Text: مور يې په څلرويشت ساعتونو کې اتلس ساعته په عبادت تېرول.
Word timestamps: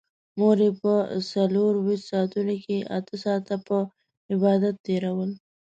مور 0.37 0.57
يې 0.65 0.71
په 0.81 0.91
څلرويشت 1.29 2.05
ساعتونو 2.11 2.55
کې 2.63 2.75
اتلس 2.97 3.21
ساعته 3.25 3.55
په 3.67 3.77
عبادت 4.33 4.75
تېرول. 4.85 5.31